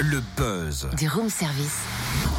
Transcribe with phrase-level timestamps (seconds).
[0.00, 0.86] Le buzz.
[0.96, 1.78] Du room service.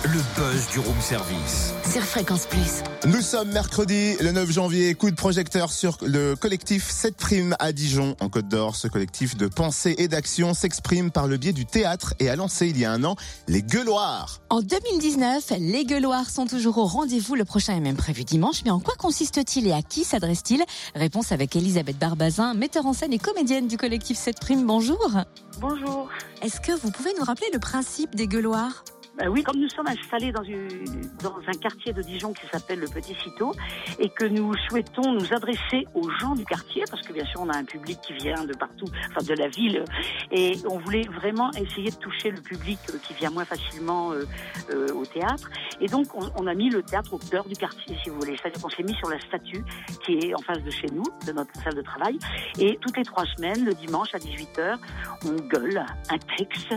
[0.06, 1.74] Le buzz du room service.
[1.92, 2.84] Sur Fréquence Plus.
[3.06, 4.96] Nous sommes mercredi, le 9 janvier.
[4.96, 8.78] Coup de projecteur sur le collectif 7 Primes à Dijon, en Côte d'Or.
[8.78, 12.68] Ce collectif de pensée et d'action s'exprime par le biais du théâtre et a lancé
[12.68, 13.18] il y a un an
[13.50, 14.40] les Gueuloirs.
[14.50, 17.36] En 2019, les Gueuloirs sont toujours au rendez-vous.
[17.36, 18.62] Le prochain est même prévu dimanche.
[18.64, 20.64] Mais en quoi consiste-t-il et à qui s'adresse-t-il?
[20.96, 24.66] Réponse avec Elisabeth Barbazin, metteur en scène et comédienne du collectif 7 Primes.
[24.66, 25.12] Bonjour.
[25.60, 26.10] Bonjour.
[26.42, 28.86] Est-ce que vous pouvez nous rappeler le principe des Gueuloirs?
[29.20, 32.80] Ben oui, comme nous sommes installés dans, une- dans un quartier de Dijon qui s'appelle
[32.80, 33.52] le Petit Citeau
[34.00, 37.50] et que nous souhaitons nous adresser aux gens du quartier, parce que bien sûr on
[37.50, 39.84] a un public qui vient de partout, enfin de la ville,
[40.32, 44.24] et on voulait vraiment essayer de toucher le public euh, qui vient moins facilement euh,
[44.72, 45.50] euh, au théâtre.
[45.82, 48.38] Et donc on, on a mis le théâtre au cœur du quartier, si vous voulez.
[48.42, 49.66] C'est-à-dire qu'on s'est mis sur la statue
[50.06, 52.18] qui est en face de chez nous, de notre salle de travail.
[52.58, 54.78] Et toutes les trois semaines, le dimanche à 18h,
[55.26, 56.74] on gueule un texte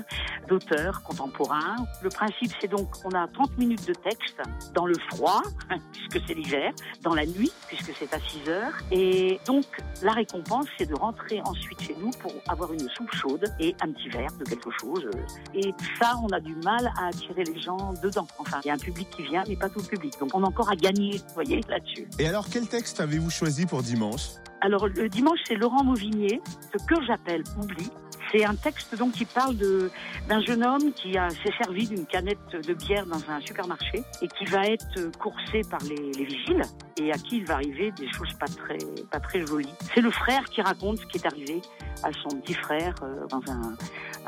[0.49, 1.77] d'auteur contemporain.
[2.03, 4.41] Le principe, c'est donc, on a 30 minutes de texte
[4.75, 5.43] dans le froid,
[5.93, 8.73] puisque c'est l'hiver, dans la nuit, puisque c'est à 6 heures.
[8.91, 9.65] Et donc,
[10.03, 13.93] la récompense, c'est de rentrer ensuite chez nous pour avoir une soupe chaude et un
[13.93, 15.09] petit verre de quelque chose.
[15.55, 18.27] Et ça, on a du mal à attirer les gens dedans.
[18.39, 20.15] Enfin, il y a un public qui vient, mais pas tout le public.
[20.19, 22.09] Donc, on a encore à gagner, vous voyez, là-dessus.
[22.19, 24.23] Et alors, quel texte avez-vous choisi pour dimanche?
[24.65, 26.41] Alors le dimanche, c'est Laurent Mauvigné,
[26.73, 27.91] ce que j'appelle oubli.
[28.31, 32.73] C'est un texte donc qui parle d'un jeune homme qui s'est servi d'une canette de
[32.73, 36.63] bière dans un supermarché et qui va être coursé par les, les vigiles
[36.97, 38.79] et à qui il va arriver des choses pas très
[39.11, 39.75] pas très jolies.
[39.95, 41.61] C'est le frère qui raconte ce qui est arrivé
[42.05, 43.75] à son petit frère euh, dans un,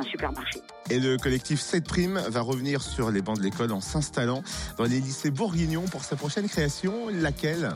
[0.02, 0.60] supermarché.
[0.90, 4.42] Et le collectif 7 Primes va revenir sur les bancs de l'école en s'installant
[4.76, 7.70] dans les lycées bourguignons pour sa prochaine création, laquelle?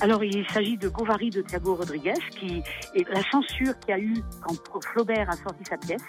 [0.00, 2.62] Alors, il s'agit de Govary de Thiago Rodriguez, qui
[2.94, 6.02] est la censure qu'il y a eu quand Flaubert a sorti sa pièce.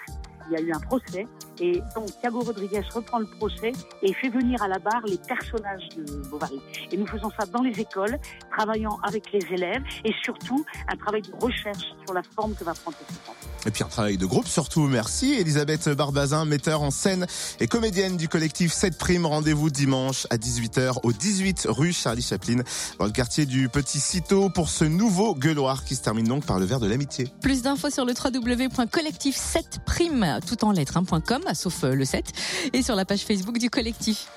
[0.50, 1.26] Il y a eu un procès
[1.60, 5.88] et donc Thiago Rodriguez reprend le procès et fait venir à la barre les personnages
[5.96, 6.60] de Bovary.
[6.90, 8.18] Et nous faisons ça dans les écoles,
[8.50, 12.74] travaillant avec les élèves et surtout un travail de recherche sur la forme que va
[12.74, 13.38] prendre ce spectacle.
[13.66, 15.34] Et puis un travail de groupe surtout, merci.
[15.34, 17.26] Elisabeth Barbazin, metteur en scène
[17.60, 19.26] et comédienne du collectif 7 Primes.
[19.26, 22.62] Rendez-vous dimanche à 18h au 18 rue Charlie Chaplin,
[22.98, 26.58] dans le quartier du Petit Citeau, pour ce nouveau gueuloir qui se termine donc par
[26.58, 27.28] le verre de l'amitié.
[27.40, 31.20] Plus d'infos sur le www.collectif7prime, tout en lettres, hein, point
[31.54, 32.32] sauf euh, le 7,
[32.72, 34.28] et sur la page Facebook du collectif.